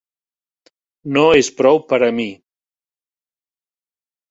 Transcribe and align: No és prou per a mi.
No 1.17 1.25
és 1.41 1.51
prou 1.59 1.79
per 1.93 2.01
a 2.09 2.11
mi. 2.21 2.27